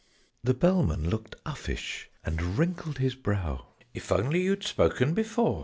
_The 0.43 0.55
Bellman 0.55 1.11
looked 1.11 1.35
uffish, 1.45 2.09
and 2.25 2.57
wrinkled 2.57 2.97
his 2.97 3.13
brow. 3.13 3.67
"If 3.93 4.11
only 4.11 4.41
you'd 4.41 4.63
spoken 4.63 5.13
before! 5.13 5.59